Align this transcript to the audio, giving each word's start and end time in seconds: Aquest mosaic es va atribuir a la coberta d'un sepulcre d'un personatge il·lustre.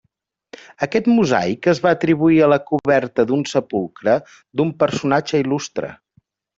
Aquest 0.85 1.09
mosaic 1.17 1.69
es 1.75 1.83
va 1.83 1.91
atribuir 1.99 2.41
a 2.41 2.49
la 2.55 2.59
coberta 2.71 3.29
d'un 3.33 3.47
sepulcre 3.53 4.19
d'un 4.59 4.77
personatge 4.85 5.47
il·lustre. 5.49 5.97